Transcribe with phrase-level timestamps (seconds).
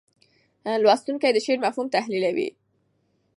[0.83, 2.49] لوستونکي د شعر مفهوم تحلیلوي.